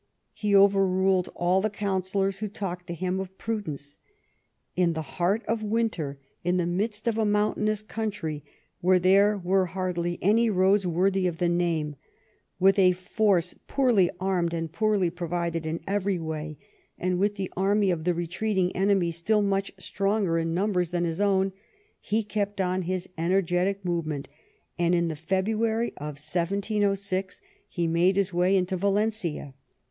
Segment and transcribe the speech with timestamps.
[0.41, 3.99] Ho overruled all the counsellors who talked to him of prudence.
[4.75, 8.43] In the heart of winter, in the midst of a mountainous country,
[8.79, 11.97] where there were hardly any roads worthy of the name,
[12.59, 16.57] with a force poorly armed and poorly provided in every way,
[16.97, 21.03] and with the army of the retreating enemy still much stronger in num bers than
[21.05, 21.53] his own,
[21.99, 24.27] he kept on his energetic move ment,
[24.79, 27.39] and in the February of 1706
[27.69, 29.53] he made his way into Valencia.